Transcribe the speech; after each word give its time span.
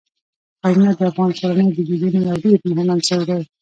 قومونه 0.61 0.91
د 0.97 0.99
افغان 1.09 1.31
کورنیو 1.39 1.75
د 1.75 1.79
دودونو 1.87 2.19
یو 2.29 2.41
ډېر 2.43 2.59
مهم 2.69 2.87
عنصر 2.95 3.19
دی. 3.29 3.41